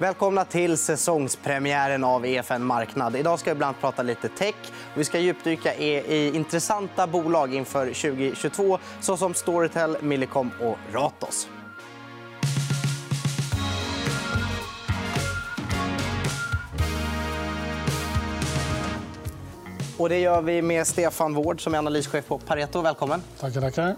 [0.00, 3.16] Välkomna till säsongspremiären av EFN Marknad.
[3.16, 4.54] Idag ska vi bland annat prata lite tech.
[4.94, 11.48] Vi ska djupdyka i intressanta bolag inför 2022 såsom Storytel, Millicom och Ratos.
[19.96, 22.80] Och det gör vi med Stefan Wård som är analyschef på Pareto.
[22.80, 23.22] Välkommen.
[23.40, 23.96] Tackar, tackar.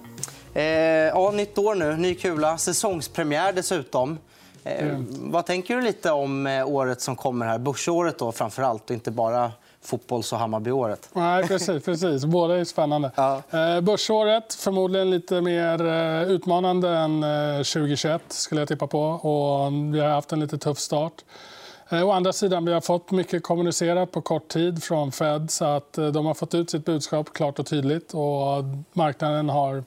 [0.55, 4.19] Eh, ja, nytt år nu, ny kula, säsongspremiär dessutom.
[4.65, 5.07] Mm.
[5.33, 7.59] Vad tänker du lite om eh, året som kommer här?
[7.59, 9.53] Börsåret då framför allt och inte bara
[9.83, 11.09] fotbolls och Hammarbyåret.
[11.13, 12.25] Nej, precis, precis.
[12.25, 13.11] Båda är spännande.
[13.17, 13.43] Ja.
[13.51, 15.85] Eh, börsåret förmodligen lite mer
[16.25, 19.01] utmanande än eh, 2021 skulle jag tippa på.
[19.03, 21.13] Och vi har haft en lite tuff start.
[21.93, 25.51] Å andra sidan vi har fått mycket kommunicerat på kort tid från Fed.
[25.51, 28.15] så att De har fått ut sitt budskap klart och tydligt.
[28.15, 29.85] och Marknaden har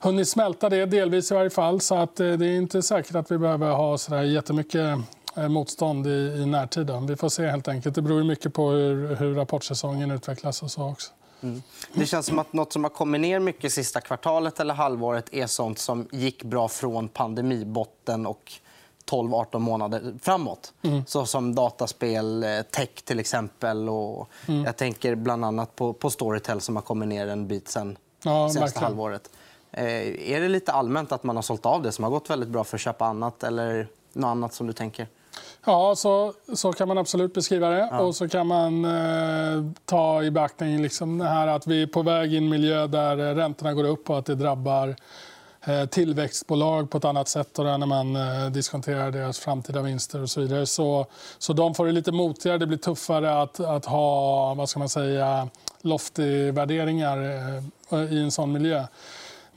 [0.00, 1.80] hunnit smälta det, delvis i varje fall.
[1.80, 4.98] Så att eh, det är inte säkert att vi behöver ha så där jättemycket
[5.36, 6.90] eh, motstånd i, i närtid.
[7.08, 7.46] Vi får se.
[7.46, 7.94] helt enkelt.
[7.94, 10.62] Det beror mycket på hur, hur rapportsäsongen utvecklas.
[10.62, 11.10] och så också.
[11.40, 11.62] Mm.
[11.92, 15.46] Det känns som att något som har kommit ner mycket sista kvartalet eller halvåret är
[15.46, 18.52] sånt som gick bra från pandemibotten och
[19.10, 20.72] 12-18 månader framåt.
[20.82, 21.02] Mm.
[21.06, 23.88] Så som dataspel, eh, tech till exempel.
[23.88, 24.64] Och mm.
[24.64, 28.50] Jag tänker bland annat på, på Storytel som har kommit ner en bit sen ja,
[28.50, 29.30] senaste halvåret.
[29.72, 32.48] Eh, är det lite allmänt att man har sålt av det som har gått väldigt
[32.48, 35.06] bra för att köpa annat eller något annat som du tänker?
[35.64, 37.88] Ja, så, så kan man absolut beskriva det.
[37.90, 38.00] Ja.
[38.00, 42.02] Och så kan man eh, ta i beaktning liksom det här att vi är på
[42.02, 44.96] väg i en miljö där räntorna går upp och att det drabbar
[45.64, 50.30] eh, tillväxtbolag på ett annat sätt då, när man eh, diskonterar deras framtida vinster och
[50.30, 50.66] så vidare.
[50.66, 51.06] Så,
[51.38, 52.58] så de får det lite motigare.
[52.58, 55.48] Det blir tuffare att, att ha vad ska man säga,
[55.80, 57.18] lofty värderingar
[57.90, 58.84] eh, i en sån miljö.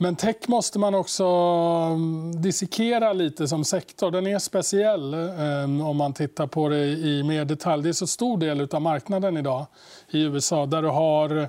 [0.02, 4.10] Men tech måste man också mm, dissekera lite som sektor.
[4.10, 7.82] Den är speciell eh, om man tittar på det i mer detalj.
[7.82, 9.66] Det är så stor del av marknaden idag
[10.10, 11.48] i USA där du har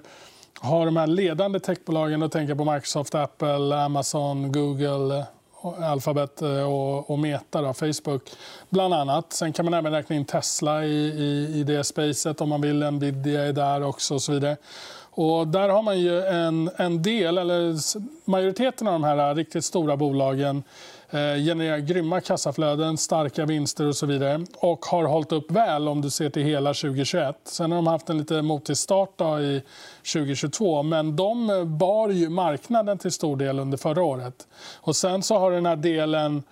[0.59, 5.25] har de här ledande techbolagen, Då tänker jag på Microsoft, Apple, Amazon, Google,
[5.63, 8.29] Alphabet eh, och, och Meta, då, Facebook,
[8.69, 9.33] bland annat.
[9.33, 12.91] Sen kan man även räkna in Tesla i, i, i det spacet om man vill.
[12.91, 14.13] Nvidia är där också.
[14.13, 14.57] och så vidare.
[15.15, 17.75] Och där har man ju en, en del, eller
[18.29, 20.63] majoriteten av de här riktigt stora bolagen
[21.13, 26.01] Eh, genererar grymma kassaflöden, starka vinster och så vidare och har hållit upp väl om
[26.01, 27.35] du ser till hela 2021.
[27.43, 29.61] Sen har de haft en lite motig start i
[30.13, 34.47] 2022 men de eh, bar ju marknaden till stor del under förra året.
[34.81, 36.43] Och sen så har den här delen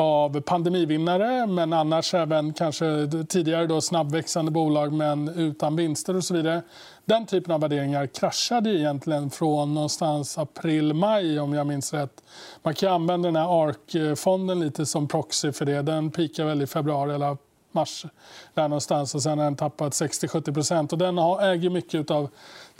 [0.00, 6.34] av pandemivinnare men annars även kanske tidigare då snabbväxande bolag men utan vinster och så
[6.34, 6.62] vidare.
[7.04, 12.22] Den typen av värderingar kraschade egentligen från någonstans april-maj om jag minns rätt.
[12.62, 15.82] Man kan använda den här ARK-fonden lite som proxy för det.
[15.82, 17.36] Den peakade väl i februari eller
[17.72, 18.06] mars
[18.54, 22.28] där någonstans och sen har den tappat 60-70% Den äger mycket av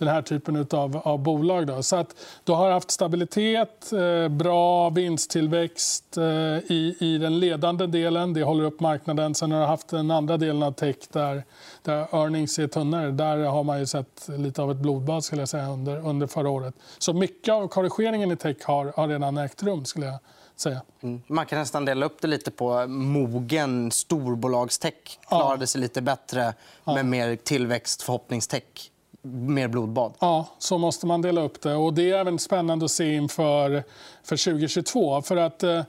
[0.01, 1.67] den här typen av, av bolag.
[1.67, 1.83] Då.
[1.83, 2.15] Så att
[2.45, 6.25] du har haft stabilitet, eh, bra vinsttillväxt eh,
[6.73, 8.33] i, i den ledande delen.
[8.33, 9.35] Det håller upp marknaden.
[9.35, 11.45] Sen har du haft den andra delen av tech där,
[11.83, 13.11] där earnings är tunnare.
[13.11, 16.51] Där har man ju sett lite av ett blodbad skulle jag säga, under, under förra
[16.51, 16.75] året.
[16.99, 19.85] Så mycket av korrigeringen i tech har, har redan ägt rum.
[19.85, 20.19] skulle jag
[20.61, 20.83] säga.
[21.03, 21.23] Mm.
[21.27, 25.67] Man kan nästan dela upp det lite på mogen storbolagstech klarade ja.
[25.67, 26.55] sig lite bättre
[26.85, 26.95] ja.
[26.95, 28.91] med mer tillväxt, förhoppningstech
[29.23, 30.13] mer blodbad.
[30.19, 31.75] Ja, så måste man dela upp det.
[31.75, 33.83] Och det är även spännande att se inför
[34.25, 35.23] för 2022.
[35.23, 35.83] För att, eh,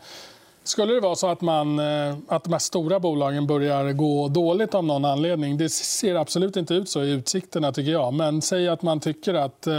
[0.63, 4.75] skulle det vara så att, man, eh, att de här stora bolagen börjar gå dåligt
[4.75, 5.57] av någon anledning...
[5.57, 8.13] Det ser absolut inte ut så i utsikterna, tycker jag.
[8.13, 9.73] Men säg att man tycker att eh,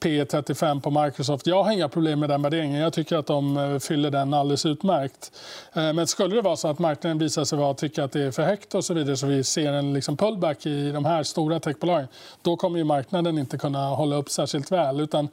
[0.00, 1.46] P35 på Microsoft.
[1.46, 2.80] Jag har inga problem med den värderingen.
[2.80, 5.32] Jag tycker att de eh, fyller den alldeles utmärkt.
[5.72, 8.30] Eh, men skulle det vara så att marknaden visar sig vara tycka att det är
[8.30, 11.60] för högt och så vidare så vi ser en liksom pullback i de här stora
[11.60, 12.08] techbolagen
[12.42, 15.00] då kommer ju marknaden inte kunna hålla upp särskilt väl.
[15.00, 15.28] Utan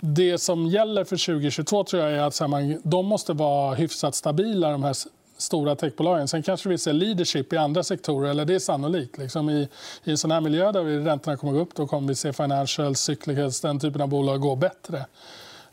[0.00, 4.70] det som gäller för 2022 tror jag är att man, de måste vara hyfsat stabila
[4.70, 4.94] de här
[5.42, 6.28] stora techbolagen.
[6.28, 8.30] Sen kanske vi ser leadership i andra sektorer.
[8.30, 9.18] eller Det är sannolikt.
[9.18, 9.68] Liksom i,
[10.04, 12.96] I en sån här miljö där räntorna kommer gå upp då kommer vi se financial,
[12.96, 15.04] cyclicals, den typen av bolag gå bättre.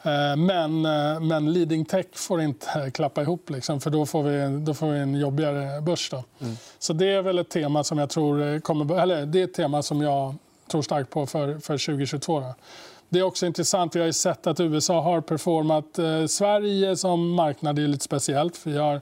[0.04, 4.66] Eh, men, eh, men leading tech får inte klappa ihop, liksom, för då får, vi,
[4.66, 6.10] då får vi en jobbigare börs.
[6.10, 6.24] Då.
[6.42, 6.58] Mm.
[6.80, 9.82] Så det är väl ett tema som jag tror kommer, eller det är ett tema
[9.82, 10.36] som jag
[10.72, 12.40] tror starkt på för, för 2022.
[12.40, 12.54] Då.
[13.10, 13.96] Det är också intressant.
[13.96, 16.00] Vi har sett att USA har performat.
[16.00, 18.60] Eh, Sverige som marknad är lite speciellt.
[18.64, 19.02] Vi har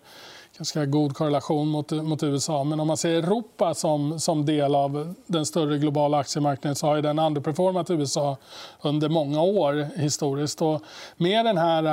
[0.57, 2.63] ganska god korrelation mot, mot USA.
[2.63, 7.01] Men om man ser Europa som, som del av den större globala aktiemarknaden så har
[7.01, 8.37] den underperformat USA
[8.81, 10.61] under många år historiskt.
[10.61, 10.81] Och
[11.17, 11.83] med den här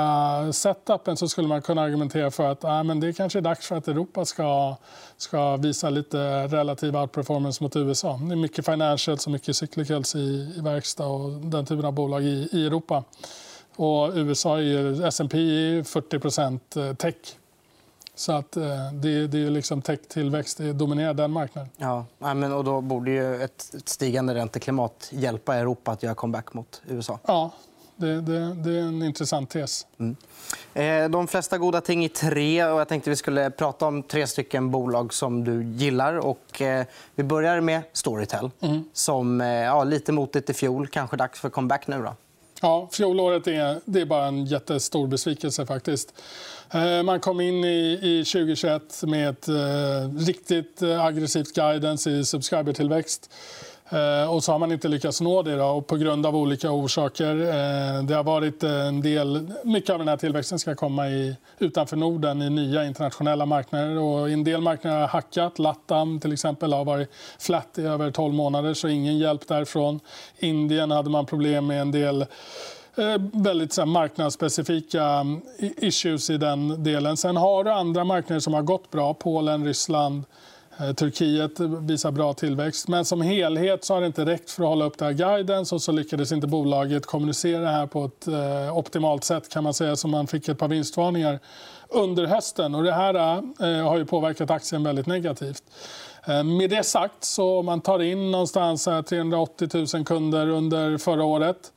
[0.45, 3.67] uh, setupen så skulle man kunna argumentera för att uh, men det kanske är dags
[3.67, 4.75] för att Europa ska,
[5.17, 8.19] ska visa lite relativ outperformance mot USA.
[8.23, 12.23] Det är mycket financials och mycket cyclicals i, i verkstad och den typen av bolag
[12.23, 13.03] i, i Europa.
[13.75, 17.15] Och USA är ju, S&P är 40 äh, tech.
[18.15, 18.63] Så att, eh,
[18.93, 21.69] det, det är liksom tech-tillväxt det dominerar den marknaden.
[21.77, 26.81] Ja, men och då borde ju ett stigande ränteklimat hjälpa Europa att göra comeback mot
[26.87, 27.19] USA.
[27.27, 27.51] Ja,
[27.95, 29.87] det, det, det är en intressant tes.
[29.97, 30.15] Mm.
[30.73, 32.65] Eh, de flesta goda ting i tre.
[32.65, 36.13] och Jag tänkte vi skulle prata om tre stycken bolag som du gillar.
[36.17, 36.85] Och, eh,
[37.15, 38.83] vi börjar med Storytel, mm.
[38.93, 40.87] som ja, lite motigt i fjol.
[40.87, 42.01] Kanske dags för comeback nu.
[42.01, 42.15] Då.
[42.61, 45.65] Ja, fjolåret är, det är bara en jättestor besvikelse.
[45.65, 46.13] faktiskt.
[46.71, 52.25] Eh, man kom in i, i 2021 med ett eh, riktigt eh, aggressivt guidance i
[52.25, 53.29] subscribertillväxt.
[53.89, 56.71] Eh, och så har man inte lyckats nå det då, och på grund av olika
[56.71, 57.35] orsaker.
[57.35, 61.35] Eh, det har varit eh, en del, mycket av den här tillväxten ska komma i,
[61.59, 63.97] utanför Norden i nya internationella marknader.
[63.97, 65.59] Och en del marknader har hackat.
[65.59, 67.09] Latam till exempel har varit
[67.39, 69.99] flat i över 12 månader, så ingen hjälp därifrån.
[70.39, 72.25] Indien hade man problem med en del
[72.97, 77.17] Eh, väldigt så här, marknadsspecifika mm, issues i den delen.
[77.17, 79.13] Sen har du andra marknader som har gått bra.
[79.13, 80.23] Polen, Ryssland,
[80.79, 82.87] eh, Turkiet visar bra tillväxt.
[82.87, 85.75] Men som helhet så har det inte räckt för att hålla upp det här guidance
[85.75, 89.73] och så lyckades inte bolaget kommunicera det här på ett eh, optimalt sätt kan man
[89.73, 91.39] säga, så man fick ett par vinstvarningar
[91.89, 92.75] under hösten.
[92.75, 95.63] Och det här eh, har ju påverkat aktien väldigt negativt.
[96.27, 101.23] Eh, med det sagt, så om man tar in någonstans 380 000 kunder under förra
[101.23, 101.71] året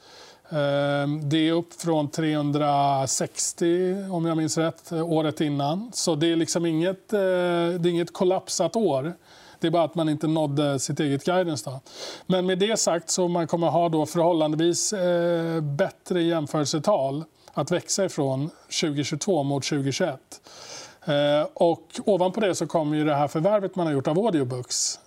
[0.50, 5.90] Ehm, det är upp från 360 om jag minns rätt, året innan.
[5.94, 9.14] Så det är liksom inget, eh, det är inget kollapsat år.
[9.60, 11.70] Det är bara att man inte nådde sitt eget guidance.
[11.70, 11.80] Då.
[12.26, 18.04] Men med det sagt så man kommer ha då förhållandevis eh, bättre jämförelsetal att växa
[18.04, 18.50] ifrån
[18.80, 20.20] 2022 mot 2021.
[21.04, 21.12] Eh,
[21.54, 24.98] och ovanpå det så kommer ju det här förvärvet man har gjort av Audiobooks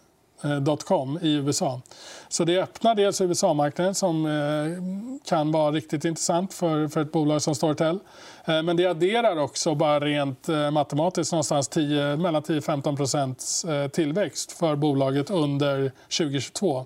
[0.43, 1.81] Eh, dotcom .com i USA.
[2.27, 7.41] Så det öppnar dels USA-marknaden som eh, kan vara riktigt intressant för, för ett bolag
[7.41, 7.99] som Storytel.
[8.45, 15.29] Eh, men det adderar också bara rent matematiskt någonstans 10, mellan 10-15% tillväxt för bolaget
[15.29, 16.85] under 2022.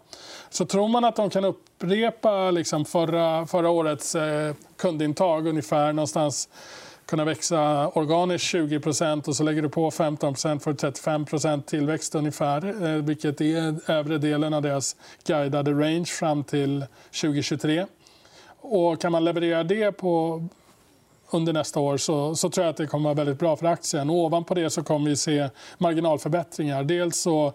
[0.50, 4.16] Så tror man att de kan upprepa liksom förra, förra årets
[4.78, 6.50] kundintag ungefär någonstans
[7.06, 13.04] kunna växa organiskt 20% och så lägger du på 15% för 35 tillväxt ungefär, eh,
[13.04, 14.96] vilket är övre delen av deras
[15.28, 16.86] guidade range fram till
[17.22, 17.86] 2023.
[18.62, 20.44] Och kan man leverera det på
[21.32, 24.10] under nästa år så, så, tror jag att det kommer vara väldigt bra för aktien.
[24.10, 26.84] Och ovanpå det så kommer vi se marginalförbättringar.
[26.84, 27.48] Dels så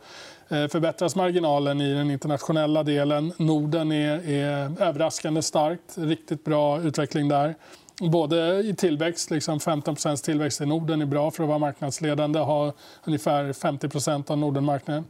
[0.48, 3.32] eh, förbättras marginalen i den internationella delen.
[3.36, 5.94] Norden är, är överraskande starkt.
[5.98, 7.54] Riktigt bra utveckling där
[8.00, 12.72] både i tillväxt, liksom 15% tillväxt i Norden är bra för att vara marknadsledande, ha
[13.04, 15.04] ungefär 50% av Nordenmarknaden.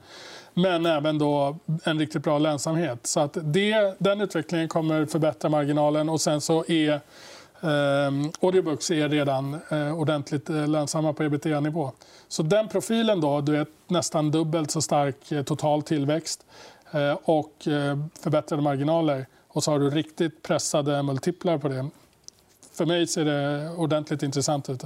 [0.54, 3.06] Men även då en riktigt bra lönsamhet.
[3.06, 6.08] Så att det, den utvecklingen kommer förbättra marginalen.
[6.08, 6.92] och Sen så är
[7.60, 8.10] eh,
[8.40, 11.92] Audiobooks är redan eh, ordentligt eh, lönsamma på ebitda-nivå.
[12.28, 16.46] Så den profilen då, du är nästan dubbelt så stark eh, total tillväxt
[16.90, 21.88] eh, och eh, förbättrade marginaler och så har du riktigt pressade multiplar på det
[22.80, 24.82] för mig ser det ordentligt intressant ut.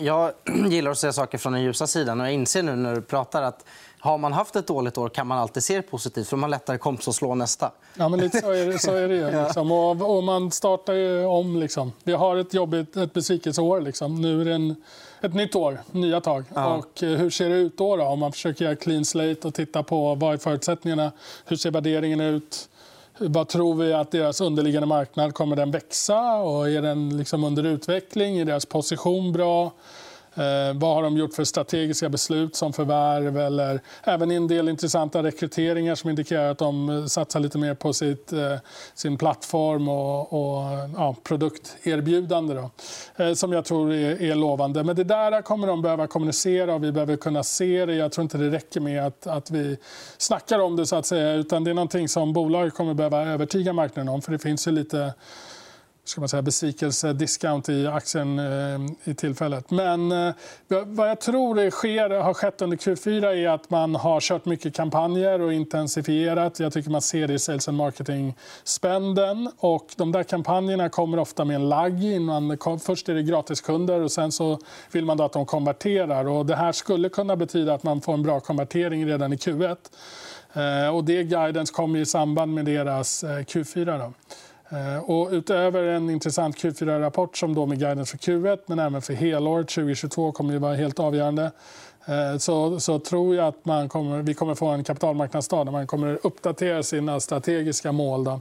[0.00, 0.32] Jag
[0.70, 2.20] gillar att se saker från den ljusa sidan.
[2.20, 3.64] Och jag inser nu när du pratar att
[3.98, 6.78] har man haft ett dåligt år kan man alltid se det positivt för man lättare
[6.78, 7.70] kompis att slå nästa.
[7.94, 8.78] Ja, men lite så är det.
[8.78, 9.72] Så är det liksom.
[9.72, 11.60] och, och, man startar ju om.
[11.60, 11.92] Liksom.
[12.04, 13.80] Vi har ett jobbigt ett besvikelseår.
[13.80, 14.22] Liksom.
[14.22, 14.76] Nu är det en,
[15.20, 16.44] ett nytt år, nya tag.
[16.50, 18.04] Och eh, hur ser det ut då, då?
[18.04, 21.12] Om man försöker göra clean slate och titta på vad är förutsättningarna.
[21.44, 22.68] Hur ser värderingen ut?
[23.20, 26.36] Vad tror vi att deras underliggande marknad kommer den växa?
[26.36, 28.38] Och är den liksom under utveckling?
[28.38, 29.72] Är deras position bra?
[30.38, 35.22] Eh, vad har de gjort för strategiska beslut som förvärv eller även en del intressanta
[35.22, 38.56] rekryteringar som indikerar att de eh, satsar lite mer på sitt, eh,
[38.94, 40.62] sin plattform och, och
[40.96, 42.70] ja, produkterbjudande då,
[43.24, 44.84] eh, som jag tror är, är, lovande.
[44.84, 47.94] Men det där kommer de behöva kommunicera och vi behöver kunna se det.
[47.94, 49.76] Jag tror inte det räcker med att, att vi
[50.18, 53.72] snackar om det så att säga utan det är någonting som bolaget kommer behöva övertyga
[53.72, 55.14] marknaden om för det finns ju lite
[56.08, 59.70] ska man säga, besvikelse-discount i aktien eh, i tillfället.
[59.70, 60.34] Men eh,
[60.68, 65.40] vad jag tror sker, har skett under Q4 är att man har kört mycket kampanjer
[65.40, 66.60] och intensifierat.
[66.60, 69.50] Jag tycker man ser det i sales and marketing-spenden.
[69.58, 72.04] Och de där kampanjerna kommer ofta med en lagg.
[72.04, 74.58] Innan, först är det gratiskunder och sen så
[74.92, 76.28] vill man då att de konverterar.
[76.28, 79.76] Och det här skulle kunna betyda att man får en bra konvertering redan i Q1.
[80.52, 83.98] Eh, och det guidance kommer i samband med deras eh, Q4.
[83.98, 84.12] Då.
[84.70, 89.14] Eh, och utöver en intressant Q4-rapport som då med guidance för Q1 men även för
[89.14, 91.52] helåret 2022 kommer att vara helt avgörande
[92.06, 95.86] eh, så, så tror jag att man kommer, vi kommer få en kapitalmarknadsdag där man
[95.86, 98.24] kommer uppdatera sina strategiska mål.
[98.24, 98.40] Då.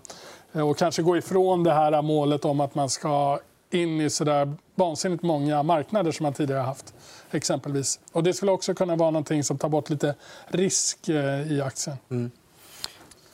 [0.54, 3.40] Eh, och kanske gå ifrån det här målet om att man ska
[3.72, 6.94] in i så där vansinnigt många marknader som man tidigare haft.
[7.32, 8.00] exempelvis.
[8.12, 10.16] Och Det skulle också kunna vara någonting som tar bort lite
[10.48, 11.10] risk
[11.50, 11.98] i aktien.
[12.10, 12.32] Mm.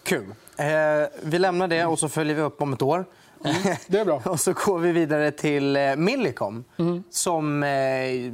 [0.03, 0.33] Kul.
[0.57, 3.05] Eh, vi lämnar det och så följer vi upp om ett år.
[3.45, 4.21] Mm, det är bra.
[4.29, 7.03] och så går vi vidare till eh, Millicom mm.
[7.09, 8.31] som eh,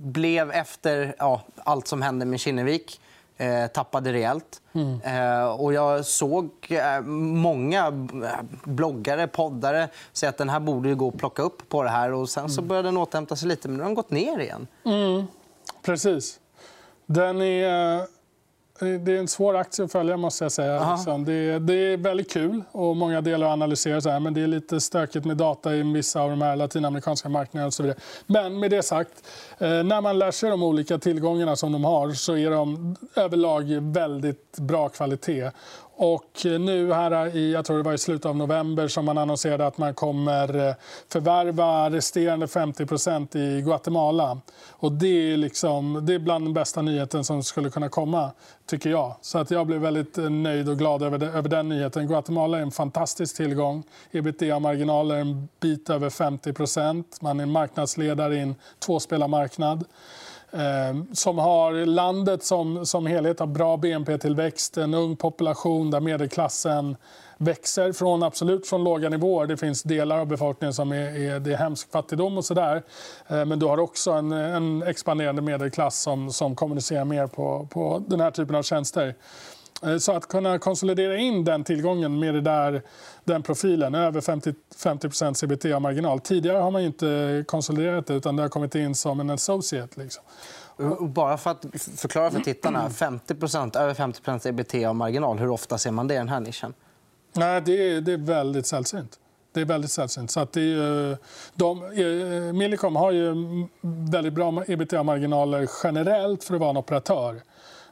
[0.00, 3.00] blev efter ja, allt som hände med Kinnevik
[3.36, 4.62] eh, tappade rejält.
[4.72, 5.00] Mm.
[5.00, 6.50] Eh, och jag såg
[7.04, 8.08] många
[8.64, 12.12] bloggare, poddare säga att den här borde gå att plocka upp på det här.
[12.12, 12.68] Och sen så mm.
[12.68, 14.66] började den återhämta sig lite, men nu har den gått ner igen.
[14.84, 15.26] Mm.
[15.82, 16.40] Precis.
[17.06, 18.06] Den är
[18.80, 20.16] det är en svår aktie att följa.
[20.16, 20.94] måste jag säga.
[20.94, 21.24] Liksom.
[21.24, 24.00] Det, är, det, är väldigt kul och många delar att analysera.
[24.00, 27.28] Så här, men det är lite stökigt med data i vissa av de här latinamerikanska
[27.28, 27.66] marknaderna.
[27.66, 27.98] Och så vidare.
[28.26, 29.12] Men med det sagt,
[29.58, 33.64] eh, när man lär sig de olika tillgångarna som de har så är de överlag
[33.80, 35.50] väldigt bra kvalitet.
[36.02, 39.66] Och nu här i, jag tror det var i slutet av november som man annonserade
[39.66, 40.74] att man kommer eh,
[41.08, 44.40] förvärva resterande 50% i Guatemala.
[44.70, 48.30] Och det, är liksom, det är bland den bästa nyheten som skulle kunna komma,
[48.66, 49.16] tycker jag.
[49.20, 52.06] Så att jag blev väldigt eh, nöjd och glad över, det, över den nyheten.
[52.06, 53.82] Guatemala är en fantastisk tillgång.
[54.12, 59.84] Ebitda-marginaler en bit över 50% Man är marknadsledare i en tvåspelarmarknad.
[60.52, 66.96] Ehm, som har landet som, som helhet har bra BNP-tillväxt, en ung population där medelklassen
[67.38, 69.46] växer från absolut från låga nivåer.
[69.46, 72.82] Det finns delar av befolkningen som är, är, det är hemsk fattigdom och sådär.
[73.28, 78.02] Ehm, men du har också en, en expanderande medelklass som, som kommunicerar mer på, på
[78.06, 79.14] den här typen av tjänster.
[79.82, 82.82] Eh, så att kunna konsolidera in den tillgången med det där,
[83.24, 86.20] den profilen, över 50, 50 CBT-marginal.
[86.20, 90.00] Tidigare har man inte konsoliderat det, utan det har kommit in som en associate.
[90.00, 90.22] Liksom.
[91.00, 92.88] Bara för att förklara för tittarna.
[92.88, 95.38] 50% över 50% ebitda-marginal.
[95.38, 96.74] Hur ofta ser man det i den här nischen?
[97.32, 99.18] Nej, det, är, det är väldigt sällsynt.
[99.52, 100.30] Det är väldigt sällsynt.
[100.30, 101.16] Så att det är,
[101.54, 103.34] de, eh, Millicom har ju
[104.10, 107.42] väldigt bra ebitda-marginaler generellt för att vara en operatör.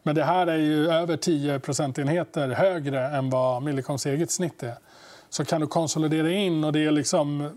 [0.03, 4.75] Men det här är ju över 10 procentenheter högre än vad Millicoms eget snitt är.
[5.29, 7.51] Så kan du konsolidera in och det är liksom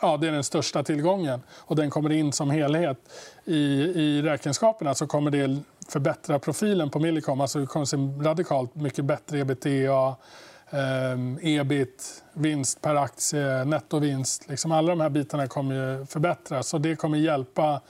[0.00, 2.98] ja, det är den största tillgången och den kommer in som helhet
[3.44, 3.54] i,
[3.94, 7.40] i räkenskaperna så kommer det förbättra profilen på Millicom.
[7.40, 10.16] Alltså det kommer se radikalt mycket bättre ebitda,
[10.70, 14.48] eh, ebit, vinst per aktie, nettovinst.
[14.48, 17.80] Liksom alla de här bitarna kommer förbättras och det kommer hjälpa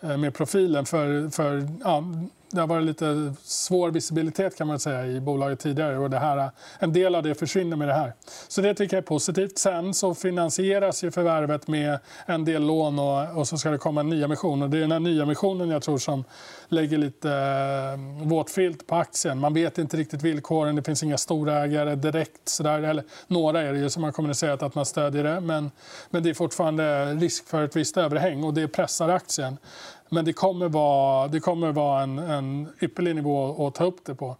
[0.00, 0.86] eh, med profilen.
[0.86, 2.04] för, för ja,
[2.50, 5.98] det har varit lite svår visibilitet kan man säga i bolaget tidigare.
[5.98, 8.12] Och det här, en del av det försvinner med det här.
[8.48, 9.58] Så det tycker jag är positivt.
[9.58, 14.00] Sen så finansieras ju förvärvet med en del lån och, och så ska det komma
[14.00, 14.62] en nyemission.
[14.62, 16.24] Och det är den här nyemissionen jag tror som
[16.68, 19.38] lägger lite eh, våt filt på aktien.
[19.38, 20.76] Man vet inte riktigt villkoren.
[20.76, 22.48] Det finns inga storägare direkt.
[22.48, 22.82] Så där.
[22.82, 25.40] Eller, några är det ju som har kommunicerat att man stödjer det.
[25.40, 25.70] Men,
[26.10, 29.56] men det är fortfarande risk för ett visst överhäng och det pressar aktien.
[30.08, 34.14] Men det kommer vara, det kommer vara en, en ypperlig nivå att ta upp det
[34.14, 34.36] på.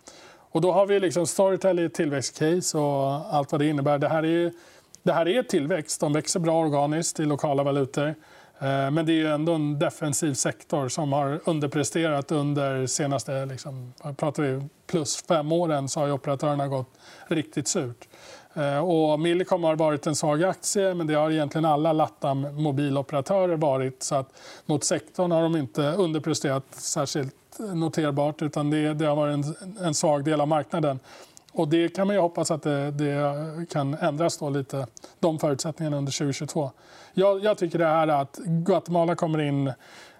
[0.50, 3.98] Och då har vi liksom Storytel i ett tillväxtcase och allt vad det innebär.
[3.98, 4.52] Det här är,
[5.02, 6.00] det här är tillväxt.
[6.00, 8.14] De växer bra organiskt i lokala valutor.
[8.58, 14.42] Eh, men det är ändå en defensiv sektor som har underpresterat under senaste liksom, pratar
[14.42, 15.88] vi plus fem åren.
[15.88, 16.88] så har operatörerna gått
[17.28, 18.08] riktigt surt.
[18.56, 23.56] Eh, och Millicom har varit en svag aktie, men det har egentligen alla Latam mobiloperatörer
[23.56, 24.02] varit.
[24.02, 24.28] Så att
[24.66, 29.94] mot sektorn har de inte underpresterat särskilt noterbart utan det, det har varit en, en,
[29.94, 30.98] svag del av marknaden.
[31.52, 33.34] Och det kan man hoppas att det, det,
[33.70, 34.86] kan ändras då lite,
[35.20, 36.70] de förutsättningarna under 2022.
[37.14, 39.72] Jag, jag tycker det här att Guatemala kommer in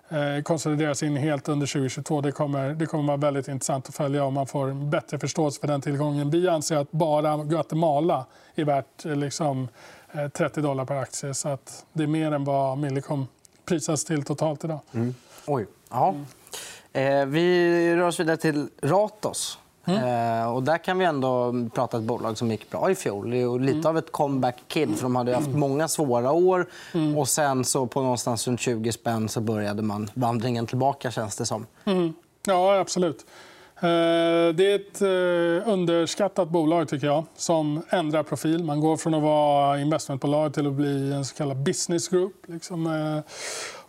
[0.08, 2.20] Eh, konsolideras in helt under 2022.
[2.20, 5.66] Det kommer, det kommer vara väldigt intressant att följa om man får bättre förståelse för
[5.68, 6.30] den tillgången.
[6.30, 9.68] Vi anser att bara Guatemala är värt eh, liksom,
[10.12, 11.34] eh, 30 dollar per aktie.
[11.34, 13.26] Så att det är mer än vad Millicom
[13.64, 14.80] prisas till totalt idag.
[14.92, 15.14] Mm.
[15.46, 15.66] Oj.
[15.90, 16.08] Ja.
[16.08, 17.22] Mm.
[17.22, 19.58] Eh, vi rör oss vidare till Ratos.
[19.87, 20.43] Mm.
[20.43, 23.31] Eh, och där kan vi ändå prata ett bolag som gick bra i fjol.
[23.31, 23.87] Det är lite mm.
[23.87, 24.97] av ett comeback-kid.
[24.97, 26.66] för De hade haft många svåra år.
[26.95, 27.19] Mm.
[27.19, 31.11] och sen så på någonstans runt 20 spänn så började man vandringen tillbaka.
[31.11, 31.66] känns det som.
[31.85, 32.14] Mm.
[32.47, 33.26] Ja, absolut.
[33.81, 38.64] Eh, det är ett eh, underskattat bolag tycker jag, som ändrar profil.
[38.64, 42.33] Man går från att vara investmentbolag till att bli en så kallad business group.
[42.47, 42.87] Liksom,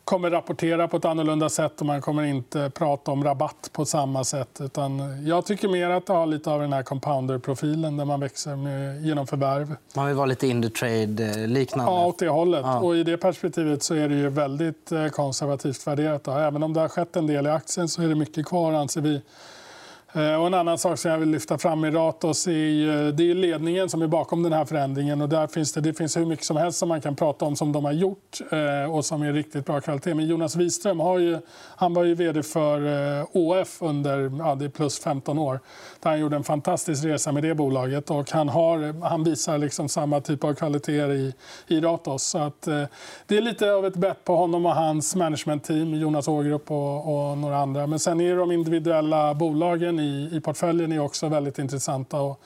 [0.07, 4.23] kommer rapportera på ett annorlunda sätt och man kommer inte prata om rabatt på samma
[4.23, 4.61] sätt.
[4.61, 8.55] Utan jag tycker mer att det har lite av den här compounder-profilen där man växer
[8.55, 9.75] med, genom förvärv.
[9.95, 11.91] Man vill vara lite Indutrade-liknande?
[11.91, 12.61] Ja, åt det hållet.
[12.63, 12.79] Ja.
[12.79, 16.27] Och I det perspektivet så är det ju väldigt konservativt värderat.
[16.27, 19.01] Även om det har skett en del i aktien så är det mycket kvar anser
[19.01, 19.21] vi Eh,
[20.13, 23.35] Eh, och en annan sak som jag vill lyfta fram i Ratos är, det är
[23.35, 25.21] ledningen som är bakom den här förändringen.
[25.21, 27.55] Och där finns det, det finns hur mycket som helst som man kan prata om
[27.55, 30.13] som de har gjort eh, och som är riktigt bra kvalitet.
[30.13, 31.39] Men Jonas Wiström har ju,
[31.75, 32.85] han var ju vd för
[33.19, 35.59] eh, ÅF under ja, det plus 15 år.
[35.99, 38.09] Där han gjorde en fantastisk resa med det bolaget.
[38.09, 41.33] Och han, har, han visar liksom samma typ av kvaliteter i,
[41.67, 42.23] i Ratos.
[42.23, 42.61] Så att,
[43.27, 47.37] det är lite av ett bett på honom och hans managementteam, Jonas Ågrup och, och
[47.37, 47.87] några andra.
[47.87, 52.21] Men sen är det de individuella bolagen i, i portföljen är också väldigt intressanta.
[52.21, 52.41] Och,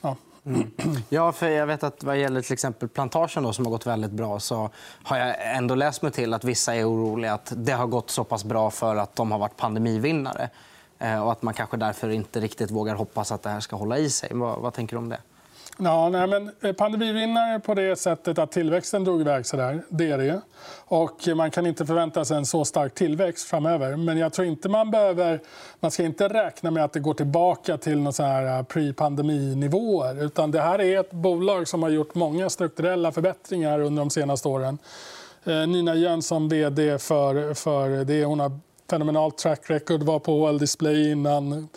[0.00, 0.16] ja.
[0.44, 0.70] Mm.
[1.08, 4.10] Ja, för jag vet att vad gäller till exempel plantagen då, som har gått väldigt
[4.10, 4.70] bra så
[5.02, 8.24] har jag ändå läst mig till att vissa är oroliga att det har gått så
[8.24, 10.50] pass bra för att de har varit pandemivinnare.
[10.98, 13.98] Eh, och att man kanske därför inte riktigt vågar hoppas att det här ska hålla
[13.98, 14.28] i sig.
[14.32, 15.18] Vad, vad tänker du om det?
[15.78, 20.10] Ja, nej, men eh, pandemivinnare på det sättet att tillväxten drog iväg så där, det
[20.10, 20.40] är det.
[20.84, 23.96] Och man kan inte förvänta sig en så stark tillväxt framöver.
[23.96, 25.40] Men jag tror inte man behöver...
[25.80, 28.12] Man ska inte räkna med att det går tillbaka till eh,
[28.62, 30.24] pre-pandeminivåer.
[30.24, 34.48] Utan det här är ett bolag som har gjort många strukturella förbättringar under de senaste
[34.48, 34.78] åren.
[35.44, 38.24] Eh, Nina Jönsson, vd för, för det.
[38.24, 38.52] Hon har
[38.90, 41.68] fenomenalt track record, var på HL Display innan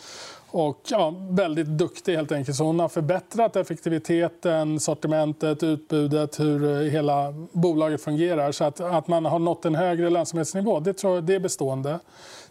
[0.53, 2.57] och ja, väldigt duktig helt enkelt.
[2.57, 8.51] Så hon har förbättrat effektiviteten, sortimentet, utbudet, hur eh, hela bolaget fungerar.
[8.51, 11.99] Så att, att man har nått en högre lönsamhetsnivå, det, tror jag, det är bestående.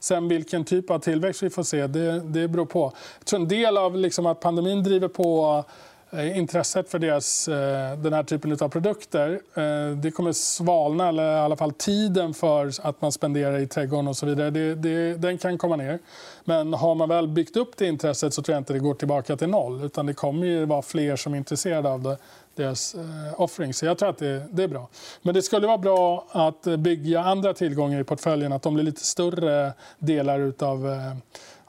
[0.00, 2.92] Sen vilken typ av tillväxt vi får se, det, det beror på.
[3.18, 5.64] Jag tror en del av liksom att pandemin driver på
[6.14, 11.32] Eh, intresset för deras, eh, den här typen av produkter eh, det kommer svalna, eller
[11.32, 15.14] i alla fall tiden för att man spenderar i trädgården och så vidare, det, det,
[15.14, 15.98] den kan komma ner.
[16.44, 19.36] Men har man väl byggt upp det intresset så tror jag inte det går tillbaka
[19.36, 19.84] till noll.
[19.84, 22.16] Utan det kommer ju vara fler som är intresserade av det,
[22.54, 22.96] deras
[23.36, 23.74] offering.
[23.74, 24.88] Så jag tror att det, det, är bra.
[25.22, 29.04] Men det skulle vara bra att bygga andra tillgångar i portföljen, att de blir lite
[29.04, 30.86] större delar av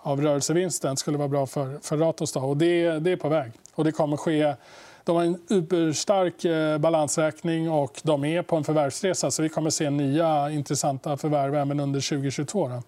[0.05, 2.31] av rörelsevinsten skulle vara bra för, för Ratos.
[2.31, 2.39] Då.
[2.39, 3.51] Och det, det är på väg.
[3.75, 4.55] Och det kommer ske
[5.03, 9.31] de har en uberstark eh, balansräkning och de är på en förvärvsresa.
[9.31, 12.67] Så vi kommer se nya intressanta förvärv även under 2022.
[12.67, 12.81] Då.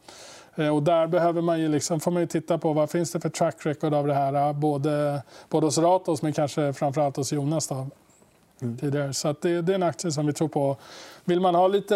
[0.63, 3.19] Eh, och där behöver man ju liksom, får man ju titta på vad finns det
[3.19, 4.53] för track record av det här.
[4.53, 7.67] Både, både hos Ratos men kanske framförallt hos Jonas.
[7.67, 7.87] Då
[8.59, 9.13] tidigare.
[9.13, 10.77] Så att det, det, är en aktie som vi tror på.
[11.25, 11.95] Vill man ha lite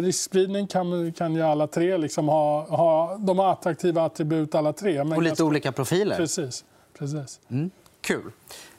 [0.00, 3.16] riskspridning kan, kan ju alla tre liksom ha, ha...
[3.16, 5.04] De har attraktiva attribut alla tre.
[5.04, 5.44] Men och lite ganska...
[5.44, 6.16] olika profiler.
[6.16, 6.64] Precis.
[6.98, 7.40] Precis.
[7.48, 7.70] Mm.
[8.06, 8.30] Kul.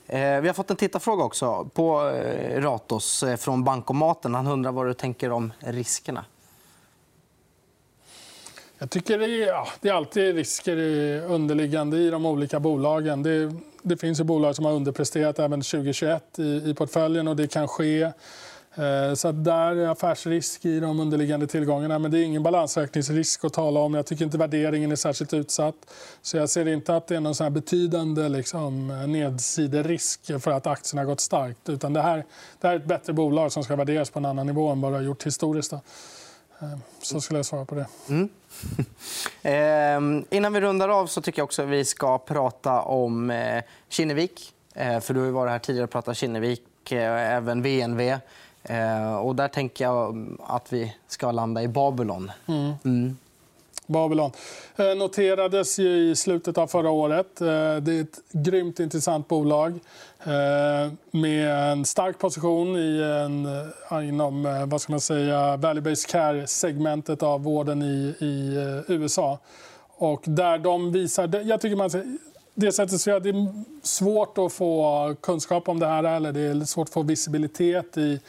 [0.05, 4.35] Eh, vi har fått en tittarfråga också på eh, Ratos eh, från Bankomaten.
[4.35, 6.25] Han undrar vad du tänker om riskerna.
[8.77, 10.77] Jag tycker det är, ja, det är alltid risker
[11.21, 13.23] underliggande i de olika bolagen.
[13.23, 17.47] Det, det finns ju bolag som har underpresterat även 2021 i, i portföljen och det
[17.47, 18.11] kan ske.
[18.77, 21.99] Eh, så där är affärsrisk i de underliggande tillgångarna.
[21.99, 23.93] Men det är ingen balansräkningsrisk att tala om.
[23.93, 25.75] Jag tycker inte värderingen är särskilt utsatt.
[26.21, 30.97] Så jag ser inte att det är någon sån betydande liksom, nedsiderisk för att aktien
[30.97, 31.69] har gått starkt.
[31.69, 32.25] Utan det här,
[32.61, 34.91] det här är ett bättre bolag som ska värderas på en annan nivå än vad
[34.91, 35.71] det har gjort historiskt.
[35.71, 35.79] Då.
[36.59, 37.87] Eh, så skulle jag svara på det.
[38.09, 38.29] Mm.
[40.21, 43.63] eh, innan vi rundar av så tycker jag också att vi ska prata om eh,
[43.89, 44.53] Kinnevik.
[44.73, 48.19] Eh, för du har varit här tidigare och pratat Kinnevik, eh, även VNV.
[48.67, 52.31] Eh, och där tänker jag att vi ska landa i Babylon.
[52.47, 52.73] Mm.
[52.85, 53.17] Mm.
[53.87, 54.31] Babylon.
[54.75, 57.41] Eh, noterades i slutet av förra året.
[57.41, 59.79] Eh, det är ett grymt intressant bolag
[60.23, 63.47] eh, med en stark position i en,
[64.03, 68.55] inom vad ska man säga, value-based care-segmentet av vården i, i
[68.87, 69.39] USA.
[69.97, 71.41] Och där de visar...
[71.43, 72.19] Jag tycker man,
[72.53, 76.65] det sättet så det är svårt att få kunskap om det här eller det är
[76.65, 78.19] svårt att få visibilitet i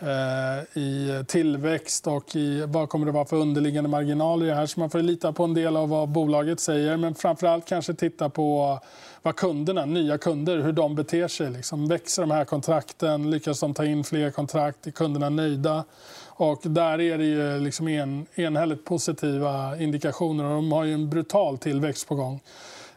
[0.00, 4.66] Eh, i tillväxt och i vad kommer det vara för underliggande marginaler i det här.
[4.66, 8.28] Så man får lita på en del av vad bolaget säger men framförallt kanske titta
[8.28, 8.78] på
[9.22, 11.50] vad kunderna, nya kunder, hur de beter sig.
[11.50, 11.88] Liksom.
[11.88, 13.30] Växer de här kontrakten?
[13.30, 14.86] Lyckas de ta in fler kontrakt?
[14.86, 15.84] Är kunderna nöjda?
[16.26, 20.44] Och där är det ju liksom en, enhälligt positiva indikationer.
[20.44, 22.40] Och de har ju en brutal tillväxt på gång.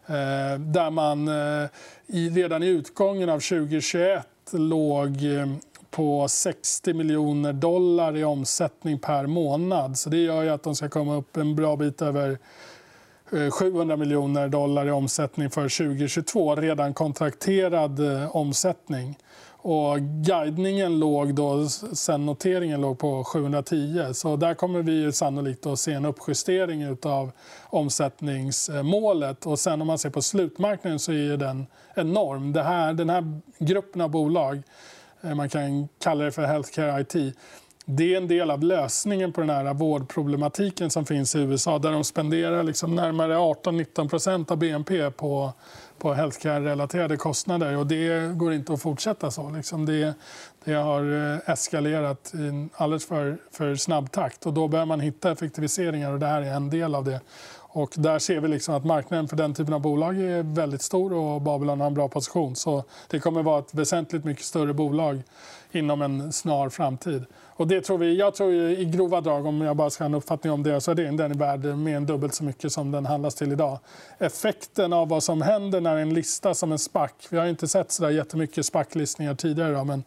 [0.06, 1.70] Eh, där man eh,
[2.08, 5.48] i, redan i utgången av 2021 låg eh,
[5.92, 9.98] på 60 miljoner dollar i omsättning per månad.
[9.98, 12.38] Så det gör ju att de ska komma upp en bra bit över
[13.32, 16.56] eh, 700 miljoner dollar i omsättning för 2022.
[16.56, 19.18] Redan kontrakterad eh, omsättning.
[19.64, 24.14] Och guidningen låg då, sen noteringen låg på 710.
[24.14, 27.32] Så där kommer vi sannolikt att se en uppjustering av
[27.64, 29.46] omsättningsmålet.
[29.46, 32.54] Och sen om man ser på slutmarknaden så är den enorm.
[32.54, 34.62] Det här, den här gruppen av bolag,
[35.24, 37.36] Eh, man kan kalla det för healthcare IT,
[37.86, 41.92] det är en del av lösningen på den här vårdproblematiken som finns i USA där
[41.92, 45.54] de spenderar liksom närmare 18-19% av BNP på
[46.02, 47.78] på healthcare-relaterade kostnader.
[47.78, 49.50] Och det går inte att fortsätta så.
[49.50, 50.14] Liksom det,
[50.66, 54.46] det har eh, eskalerat i alldeles för, för snabb takt.
[54.46, 57.20] Och då behöver man hitta effektiviseringar och det här är en del av det.
[57.74, 61.14] Och där ser vi liksom att marknaden för den typen av bolag är väldigt stor
[61.14, 62.56] och Babylon har en bra position.
[62.56, 65.22] Så det kommer vara ett väsentligt mycket större bolag
[65.72, 67.26] inom en snar framtid.
[67.62, 70.16] Och det tror vi, jag tror i grova drag, om jag bara ska ha en
[70.16, 72.92] uppfattning om det, så är det, den är värd mer än dubbelt så mycket som
[72.92, 73.80] den handlas till idag.
[74.18, 77.92] Effekten av vad som händer när en lista som en SPAC, vi har inte sett
[77.92, 80.04] så där jättemycket SPAC-listningar tidigare, då, men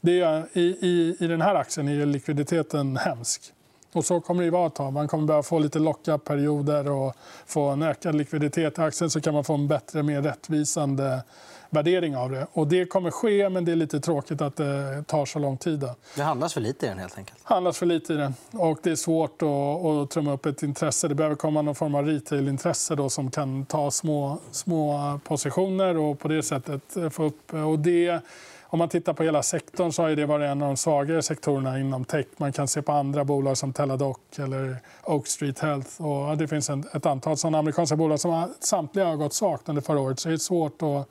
[0.00, 3.52] det är, i, i, i den här aktien är likviditeten hemsk.
[3.96, 4.92] Och så kommer det vara ett tag.
[4.92, 7.14] Man kommer behöva få lite lockup-perioder och
[7.46, 11.22] få en ökad likviditet i aktien så kan man få en bättre, mer rättvisande
[11.70, 12.46] värdering av det.
[12.52, 15.78] Och det kommer ske, men det är lite tråkigt att det tar så lång tid.
[15.78, 15.94] Då.
[16.16, 17.38] Det handlas för lite i den helt enkelt?
[17.42, 18.34] handlas för lite i den.
[18.52, 21.08] Och det är svårt att, att trumma upp ett intresse.
[21.08, 26.18] Det behöver komma någon form av retail-intresse då, som kan ta små, små positioner och
[26.18, 27.54] på det sättet få upp...
[27.54, 28.20] Och det,
[28.68, 31.80] om man tittar på hela sektorn så har det varit en av de svagare sektorerna
[31.80, 32.26] inom tech.
[32.36, 36.02] Man kan se på andra bolag som Teladoc eller Oak Street Health.
[36.02, 40.00] Och det finns ett antal sådana amerikanska bolag som samtliga har gått svagt under förra
[40.00, 40.20] året.
[40.20, 41.08] Så det är svårt att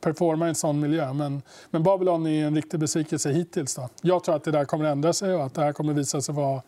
[0.00, 1.12] performa i en sån miljö.
[1.12, 3.74] Men, men Babylon är en riktig besvikelse hittills.
[3.74, 3.88] Då.
[4.02, 5.98] Jag tror att det där kommer att ändra sig och att det här kommer att
[5.98, 6.62] visa sig vara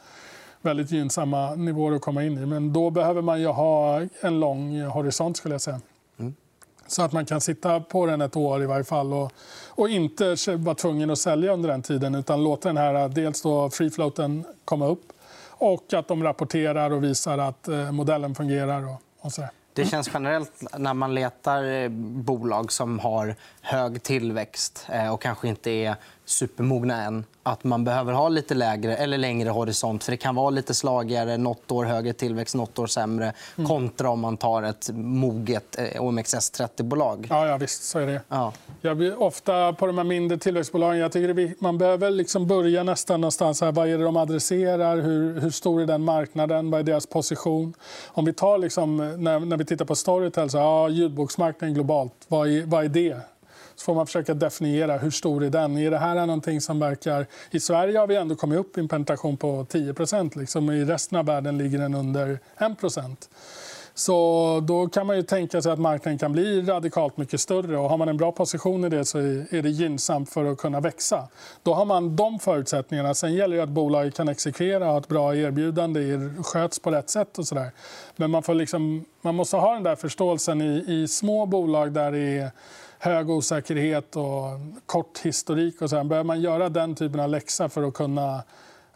[0.62, 2.46] väldigt gynnsamma nivåer att komma in i.
[2.46, 5.80] Men då behöver man ju ha en lång horisont skulle jag säga.
[6.92, 9.32] Så att man kan sitta på den ett år i varje fall och,
[9.68, 13.70] och inte vara tvungen att sälja under den tiden utan låta den här dels då
[13.70, 15.12] free floaten komma upp
[15.48, 19.42] och att de rapporterar och visar att eh, modellen fungerar och, och så.
[19.74, 21.88] Det känns generellt när man letar
[22.22, 25.96] bolag som har hög tillväxt eh, och kanske inte är
[26.32, 30.04] supermogna än att man behöver ha lite lägre eller längre horisont.
[30.04, 33.68] För Det kan vara lite slagigare, nåt år högre tillväxt, nåt år sämre mm.
[33.68, 37.26] kontra om man tar ett moget eh, OMXS30-bolag.
[37.30, 37.84] Ja, ja, visst.
[37.84, 38.20] Så är det.
[38.28, 38.52] Ja.
[38.80, 40.98] Jag blir ofta på de här mindre tillväxtbolagen.
[40.98, 43.60] Jag tycker man behöver liksom börja nästan någonstans.
[43.60, 43.72] Här.
[43.72, 44.96] Vad är det de adresserar?
[44.96, 46.70] Hur, hur stor är den marknaden?
[46.70, 47.74] Vad är deras position?
[48.06, 52.12] Om vi tar liksom, när, när vi tittar på Storytel, så, ja, ljudboksmarknaden globalt.
[52.28, 53.20] Vad är, vad är det?
[53.74, 55.78] Så får man försöka definiera hur stor är den.
[55.78, 57.26] Är det här någonting som verkar...
[57.50, 60.70] I Sverige har vi ändå kommit upp i en penetration på 10% liksom.
[60.70, 63.16] I resten av världen ligger den under 1%
[63.94, 67.78] så då kan man ju tänka sig att marknaden kan bli radikalt mycket större.
[67.78, 70.80] Och har man en bra position i det så är det gynnsamt för att kunna
[70.80, 71.28] växa.
[71.62, 73.14] Då har man de förutsättningarna.
[73.14, 77.10] Sen gäller det att bolaget kan exekvera och ha ett bra erbjudande, sköts på rätt
[77.10, 77.70] sätt och sådär.
[78.16, 82.12] Men man, får liksom, man måste ha den där förståelsen i, i små bolag där
[82.12, 82.50] det är
[83.02, 84.44] hög osäkerhet och
[84.86, 85.82] kort historik.
[85.82, 86.04] Och så här.
[86.04, 88.42] Behöver man göra den typen av läxa för att kunna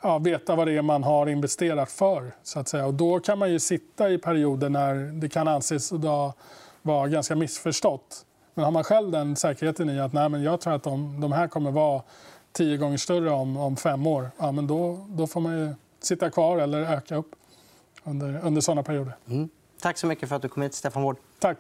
[0.03, 2.33] ja, veta vad det är man har investerat för.
[2.43, 2.87] Så att säga.
[2.87, 5.93] Och då kan man ju sitta i perioder när det kan anses
[6.83, 8.25] vara ganska missförstått.
[8.55, 11.33] Men har man själv den säkerheten i att nej, men jag tror att de, de
[11.33, 12.03] här kommer vara
[12.53, 16.31] tio gånger större om, om fem år, ja, men då, då får man ju sitta
[16.31, 17.35] kvar eller öka upp
[18.05, 19.17] under, under såna perioder.
[19.29, 19.49] Mm.
[19.81, 21.17] Tack så mycket för att du kom hit, Stefan Wård.
[21.39, 21.59] Tack.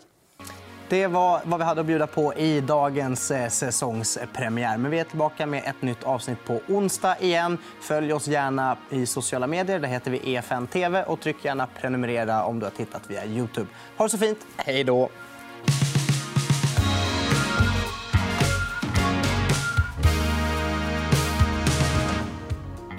[0.88, 4.78] Det var vad vi hade att bjuda på i dagens eh, säsongspremiär.
[4.78, 7.58] Men vi är tillbaka med ett nytt avsnitt på onsdag igen.
[7.80, 9.78] Följ oss gärna i sociala medier.
[9.78, 11.02] Där heter vi EFN TV.
[11.02, 13.66] Och tryck gärna prenumerera om du har tittat via Youtube.
[13.96, 14.38] Ha det så fint.
[14.56, 15.08] Hej då!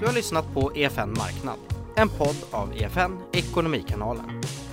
[0.00, 1.58] Du har lyssnat på EFN Marknad,
[1.96, 4.40] en podd av EFN Ekonomikanalen.